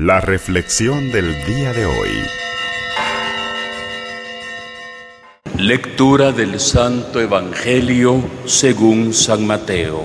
La 0.00 0.20
reflexión 0.20 1.10
del 1.10 1.44
día 1.44 1.72
de 1.72 1.84
hoy. 1.84 2.10
Lectura 5.56 6.30
del 6.30 6.60
Santo 6.60 7.20
Evangelio 7.20 8.22
según 8.46 9.12
San 9.12 9.44
Mateo. 9.44 10.04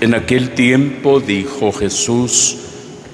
En 0.00 0.14
aquel 0.14 0.54
tiempo 0.54 1.20
dijo 1.20 1.70
Jesús, 1.70 2.56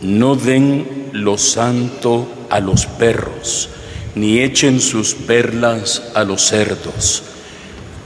no 0.00 0.34
den 0.34 1.10
lo 1.12 1.36
santo 1.36 2.26
a 2.48 2.60
los 2.60 2.86
perros, 2.86 3.68
ni 4.14 4.38
echen 4.38 4.80
sus 4.80 5.12
perlas 5.12 6.10
a 6.14 6.24
los 6.24 6.40
cerdos, 6.40 7.22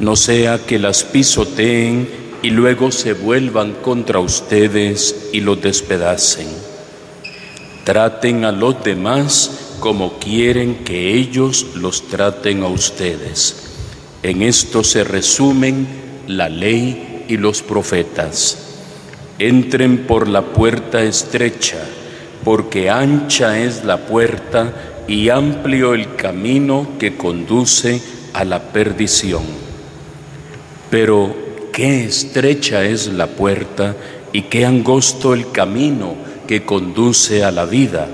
no 0.01 0.17
sea 0.17 0.59
que 0.59 0.81
las 0.81 1.05
pisoteen 1.05 2.09
y 2.43 2.51
luego 2.51 2.91
se 2.91 3.13
vuelvan 3.13 3.75
contra 3.75 4.19
ustedes 4.19 5.31
y 5.33 5.41
los 5.41 5.63
despedacen. 5.63 6.72
Traten 7.85 8.45
a 8.45 8.53
los 8.53 8.83
demás 8.85 9.77
como 9.81 10.21
quieren 10.21 10.85
que 10.85 11.13
ellos 11.15 11.67
los 11.75 12.07
traten 12.07 12.63
a 12.63 12.69
ustedes. 12.69 13.57
En 14.23 14.43
esto 14.43 14.85
se 14.85 15.03
resumen 15.03 15.89
la 16.29 16.49
ley 16.49 17.25
y 17.29 17.37
los 17.37 17.63
profetas. 17.63 18.59
Entren 19.41 20.07
por 20.07 20.29
la 20.29 20.43
puerta 20.43 21.03
estrecha, 21.03 21.79
porque 22.45 22.89
ancha 22.89 23.59
es 23.59 23.85
la 23.85 24.07
puerta 24.07 24.73
y 25.09 25.31
amplio 25.31 25.95
el 25.95 26.15
camino 26.15 26.87
que 27.01 27.17
conduce 27.17 28.01
a 28.33 28.45
la 28.45 28.63
perdición. 28.63 29.43
Pero 30.91 31.35
qué 31.73 32.05
estrecha 32.05 32.85
es 32.85 33.09
la 33.09 33.27
puerta 33.27 33.97
y 34.33 34.43
qué 34.43 34.65
angosto 34.65 35.35
el 35.35 35.51
camino 35.51 36.15
que 36.53 36.67
conduce 36.67 37.45
a 37.45 37.51
la 37.51 37.65
vida, 37.65 38.07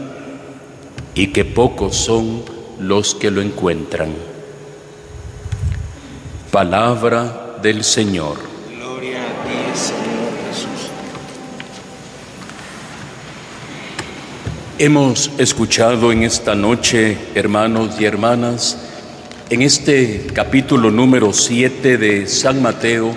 y 1.17 1.33
qué 1.33 1.45
pocos 1.45 1.97
son 1.97 2.45
los 2.79 3.17
que 3.17 3.33
lo 3.33 3.43
encuentran. 3.43 4.15
Palabra 6.53 7.57
del 7.61 7.83
Señor. 7.83 8.37
Hemos 14.79 15.33
escuchado 15.39 16.13
en 16.13 16.23
esta 16.23 16.55
noche, 16.55 17.19
hermanos 17.35 18.01
y 18.01 18.05
hermanas, 18.05 18.79
en 19.51 19.63
este 19.63 20.29
capítulo 20.33 20.93
número 20.93 21.33
7 21.33 21.99
de 21.99 22.29
San 22.29 22.63
Mateo, 22.63 23.11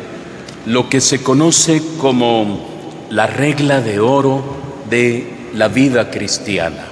lo 0.65 0.89
que 0.89 0.99
se 0.99 1.21
conoce 1.21 1.79
como 1.99 3.05
la 3.11 3.27
regla 3.27 3.81
de 3.81 3.99
oro 3.99 4.70
de 4.91 5.49
la 5.55 5.67
vida 5.67 6.11
cristiana. 6.11 6.85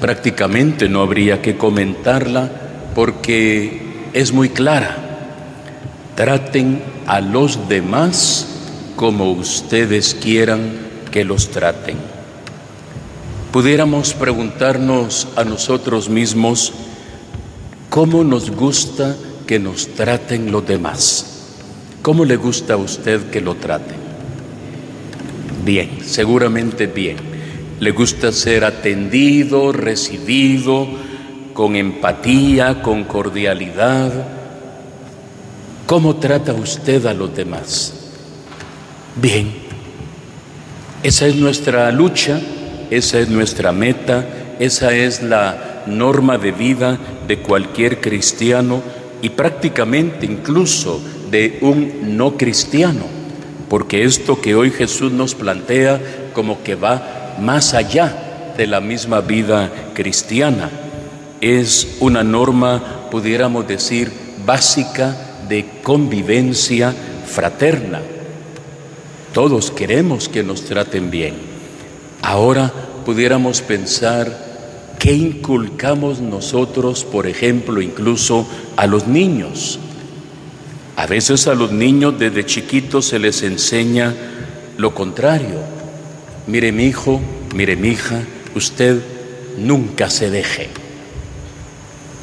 Prácticamente 0.00 0.88
no 0.88 1.02
habría 1.02 1.42
que 1.42 1.58
comentarla 1.58 2.50
porque 2.94 4.08
es 4.14 4.32
muy 4.32 4.48
clara. 4.48 4.96
Traten 6.14 6.82
a 7.06 7.20
los 7.20 7.68
demás 7.68 8.46
como 8.96 9.30
ustedes 9.32 10.14
quieran 10.14 10.72
que 11.10 11.24
los 11.26 11.50
traten 11.50 11.98
pudiéramos 13.52 14.14
preguntarnos 14.14 15.28
a 15.36 15.44
nosotros 15.44 16.08
mismos 16.08 16.72
cómo 17.88 18.22
nos 18.22 18.50
gusta 18.50 19.16
que 19.46 19.58
nos 19.58 19.88
traten 19.88 20.52
los 20.52 20.66
demás. 20.66 21.26
¿Cómo 22.02 22.24
le 22.24 22.36
gusta 22.36 22.74
a 22.74 22.76
usted 22.76 23.30
que 23.30 23.40
lo 23.40 23.54
traten? 23.56 23.97
Bien, 25.68 25.98
seguramente 26.02 26.86
bien. 26.86 27.18
Le 27.78 27.90
gusta 27.90 28.32
ser 28.32 28.64
atendido, 28.64 29.70
recibido, 29.70 30.88
con 31.52 31.76
empatía, 31.76 32.80
con 32.80 33.04
cordialidad. 33.04 34.10
¿Cómo 35.84 36.16
trata 36.16 36.54
usted 36.54 37.04
a 37.04 37.12
los 37.12 37.36
demás? 37.36 37.92
Bien. 39.20 39.52
Esa 41.02 41.26
es 41.26 41.36
nuestra 41.36 41.92
lucha 41.92 42.40
esa 42.90 43.18
es 43.18 43.28
nuestra 43.28 43.70
meta, 43.70 44.26
esa 44.58 44.94
es 44.94 45.22
la 45.22 45.82
norma 45.86 46.38
de 46.38 46.52
vida 46.52 46.98
de 47.26 47.40
cualquier 47.40 48.00
cristiano 48.00 48.80
y 49.20 49.28
prácticamente 49.28 50.24
incluso 50.24 50.98
de 51.30 51.58
un 51.60 52.16
no 52.16 52.38
cristiano, 52.38 53.17
porque 53.68 54.04
esto 54.04 54.40
que 54.40 54.54
hoy 54.54 54.70
Jesús 54.70 55.12
nos 55.12 55.34
plantea 55.34 56.00
como 56.32 56.62
que 56.62 56.74
va 56.74 57.36
más 57.40 57.74
allá 57.74 58.54
de 58.56 58.66
la 58.66 58.80
misma 58.80 59.20
vida 59.20 59.70
cristiana, 59.94 60.70
es 61.40 61.96
una 62.00 62.24
norma, 62.24 63.08
pudiéramos 63.10 63.68
decir, 63.68 64.10
básica 64.44 65.16
de 65.48 65.66
convivencia 65.82 66.94
fraterna. 67.26 68.00
Todos 69.32 69.70
queremos 69.70 70.28
que 70.28 70.42
nos 70.42 70.64
traten 70.64 71.10
bien. 71.10 71.34
Ahora 72.22 72.72
pudiéramos 73.04 73.62
pensar 73.62 74.48
qué 74.98 75.12
inculcamos 75.12 76.20
nosotros, 76.20 77.04
por 77.04 77.26
ejemplo, 77.26 77.80
incluso 77.80 78.46
a 78.76 78.86
los 78.86 79.06
niños. 79.06 79.78
A 80.98 81.06
veces 81.06 81.46
a 81.46 81.54
los 81.54 81.70
niños 81.70 82.18
desde 82.18 82.44
chiquitos 82.44 83.06
se 83.06 83.20
les 83.20 83.44
enseña 83.44 84.12
lo 84.78 84.94
contrario. 84.94 85.60
Mire 86.48 86.72
mi 86.72 86.86
hijo, 86.86 87.20
mire 87.54 87.76
mi 87.76 87.90
hija, 87.90 88.24
usted 88.56 89.00
nunca 89.58 90.10
se 90.10 90.28
deje. 90.28 90.70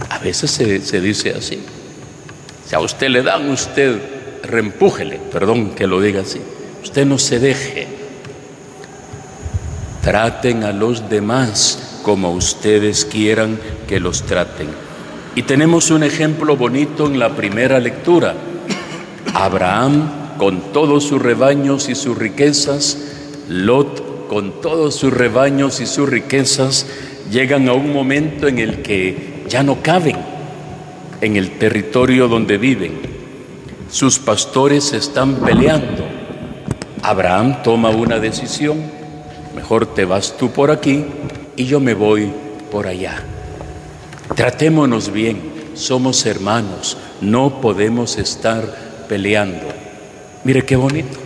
A 0.10 0.20
veces 0.20 0.52
se, 0.52 0.82
se 0.82 1.00
dice 1.00 1.34
así. 1.38 1.60
Si 2.68 2.76
a 2.76 2.82
usted 2.82 3.08
le 3.08 3.24
dan, 3.24 3.50
usted 3.50 3.98
reempújele, 4.44 5.22
perdón 5.32 5.70
que 5.70 5.88
lo 5.88 6.02
diga 6.02 6.24
así. 6.24 6.42
Usted 6.84 7.06
no 7.06 7.18
se 7.18 7.40
deje. 7.40 7.88
Traten 10.02 10.66
a 10.66 10.74
los 10.74 11.10
demás 11.10 12.02
como 12.04 12.34
ustedes 12.34 13.06
quieran 13.06 13.58
que 13.88 14.02
los 14.02 14.24
traten. 14.24 14.68
Y 15.34 15.44
tenemos 15.44 15.92
un 15.92 16.04
ejemplo 16.04 16.58
bonito 16.58 17.08
en 17.08 17.20
la 17.20 17.30
primera 17.38 17.80
lectura. 17.80 18.36
Abraham 19.34 20.38
con 20.38 20.74
todos 20.74 21.04
sus 21.06 21.22
rebaños 21.22 21.90
y 21.90 21.96
sus 21.96 22.18
riquezas, 22.18 22.98
Lot 23.48 24.28
con 24.28 24.62
todos 24.62 24.96
sus 24.96 25.14
rebaños 25.14 25.80
y 25.82 25.86
sus 25.86 26.10
riquezas, 26.10 26.88
llegan 27.32 27.70
a 27.70 27.74
un 27.74 27.94
momento 27.94 28.48
en 28.48 28.60
el 28.60 28.82
que 28.82 29.44
ya 29.48 29.64
no 29.64 29.82
caben 29.82 30.18
en 31.22 31.36
el 31.38 31.58
territorio 31.58 32.28
donde 32.28 32.58
viven. 32.58 33.00
Sus 33.90 34.20
pastores 34.20 34.94
están 34.94 35.36
peleando. 35.36 36.04
Abraham 37.04 37.62
toma 37.64 37.90
una 37.90 38.20
decisión 38.20 39.06
Mejor 39.56 39.86
te 39.86 40.04
vas 40.04 40.36
tú 40.38 40.52
por 40.52 40.70
aquí 40.70 41.06
y 41.56 41.66
yo 41.66 41.80
me 41.80 41.94
voy 41.94 42.30
por 42.70 42.88
allá. 42.88 43.24
Tratémonos 44.36 45.14
bien, 45.14 45.42
somos 45.76 46.26
hermanos, 46.26 46.98
no 47.22 47.62
podemos 47.62 48.18
estar 48.18 48.85
peleando. 49.08 49.68
Mire 50.44 50.64
qué 50.64 50.76
bonito. 50.76 51.18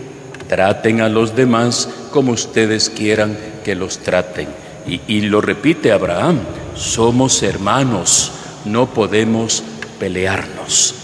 Traten 0.48 1.00
a 1.00 1.08
los 1.08 1.36
demás 1.36 1.88
como 2.10 2.32
ustedes 2.32 2.90
quieran 2.90 3.36
que 3.64 3.74
los 3.74 3.98
traten. 3.98 4.48
Y, 4.86 5.00
y 5.06 5.20
lo 5.22 5.40
repite 5.40 5.92
Abraham, 5.92 6.38
somos 6.74 7.42
hermanos, 7.42 8.32
no 8.64 8.86
podemos 8.86 9.62
pelearnos. 9.98 10.94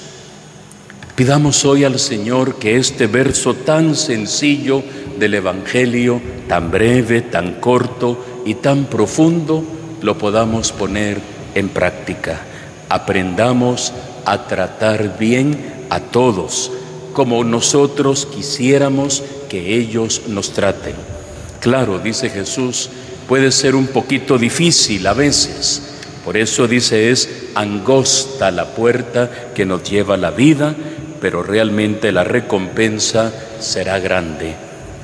Pidamos 1.15 1.65
hoy 1.65 1.85
al 1.85 1.99
Señor 1.99 2.57
que 2.57 2.77
este 2.77 3.07
verso 3.07 3.55
tan 3.55 3.95
sencillo 3.95 4.83
del 5.19 5.35
Evangelio, 5.35 6.21
tan 6.49 6.71
breve, 6.71 7.23
tan 7.23 7.55
corto 7.55 8.43
y 8.45 8.55
tan 8.55 8.85
profundo, 8.85 9.65
lo 10.03 10.19
podamos 10.19 10.73
poner 10.73 11.19
en 11.55 11.71
práctica. 11.71 12.41
Aprendamos 12.89 13.93
a 14.27 14.47
tratar 14.47 15.19
bien 15.19 15.76
a 15.91 16.01
todos, 16.01 16.71
como 17.13 17.45
nosotros 17.45 18.27
quisiéramos 18.27 19.23
que 19.49 19.75
ellos 19.77 20.23
nos 20.29 20.53
traten. 20.53 20.95
Claro, 21.61 21.99
dice 21.99 22.31
Jesús, 22.31 22.91
puede 23.27 23.51
ser 23.51 23.75
un 23.75 23.87
poquito 23.87 24.39
difícil 24.39 25.07
a 25.07 25.15
veces. 25.15 25.83
Por 26.25 26.37
eso 26.37 26.67
dice 26.69 27.11
es 27.11 27.29
angosta 27.55 28.51
la 28.51 28.67
puerta 28.67 29.31
que 29.55 29.65
nos 29.65 29.83
lleva 29.89 30.17
la 30.17 30.31
vida, 30.31 30.75
pero 31.21 31.43
realmente 31.43 32.13
la 32.13 32.25
recompensa 32.25 33.33
será 33.61 33.99
grande. 33.99 34.55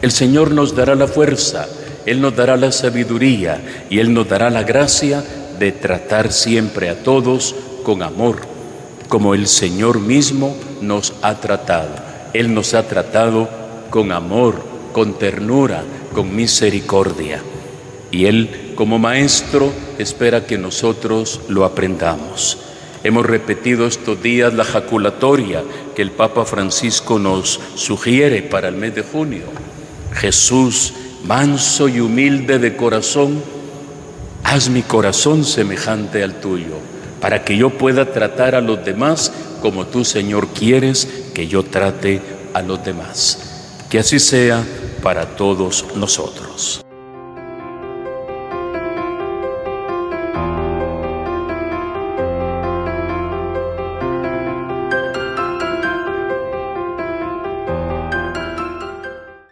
El 0.03 0.11
Señor 0.11 0.51
nos 0.51 0.75
dará 0.75 0.95
la 0.95 1.07
fuerza, 1.07 1.69
Él 2.07 2.21
nos 2.21 2.35
dará 2.35 2.57
la 2.57 2.73
sabiduría 2.73 3.87
y 3.89 4.01
Él 4.01 4.13
nos 4.13 4.29
dará 4.29 4.51
la 4.51 4.65
gracia 4.65 5.23
de 5.59 5.73
tratar 5.73 6.33
siempre 6.33 6.89
a 6.89 7.03
todos 7.03 7.55
con 7.85 8.03
amor, 8.03 8.41
como 9.09 9.35
el 9.35 9.47
Señor 9.47 10.01
mismo 10.01 10.57
nos 10.83 11.15
ha 11.23 11.41
tratado. 11.41 11.91
Él 12.33 12.53
nos 12.55 12.75
ha 12.75 12.87
tratado 12.89 13.49
con 13.91 14.13
amor, 14.13 14.63
con 14.93 15.19
ternura, 15.19 15.85
con 16.15 16.35
misericordia. 16.35 17.43
y 18.11 18.27
Él 18.27 18.73
como 18.75 18.99
Maestro 18.99 19.73
espera 19.99 20.47
que 20.47 20.59
nosotros 20.59 21.41
lo 21.49 21.65
aprendamos. 21.65 22.59
Hemos 23.05 23.27
repetido 23.27 23.87
estos 23.87 24.23
días 24.23 24.55
la 24.55 24.65
jaculatoria 24.65 25.63
que 25.95 26.03
el 26.03 26.11
Papa 26.11 26.45
Francisco 26.45 27.19
nos 27.19 27.59
sugiere 27.75 28.43
para 28.43 28.69
el 28.69 28.77
mes 28.77 28.95
de 28.95 29.03
junio. 29.03 29.45
Jesús, 30.13 30.93
manso 31.25 31.89
y 31.89 32.01
humilde 32.01 32.59
de 32.59 32.77
corazón, 32.77 33.43
haz 34.45 34.69
mi 34.69 34.83
corazón 34.83 35.45
semejante 35.45 36.23
al 36.23 36.41
tuyo, 36.41 36.77
para 37.23 37.45
que 37.45 37.57
yo 37.57 37.71
pueda 37.71 38.05
tratar 38.13 38.57
a 38.57 38.61
los 38.61 38.85
demás 38.85 39.33
como 39.63 39.87
tú, 39.87 40.05
Señor, 40.05 40.49
quieres 40.49 41.07
que 41.33 41.47
yo 41.47 41.63
trate 41.63 42.21
a 42.53 42.63
los 42.63 42.85
demás. 42.85 43.79
Que 43.89 44.01
así 44.01 44.19
sea 44.19 44.65
para 45.05 45.37
todos 45.37 45.87
nosotros. 45.95 46.82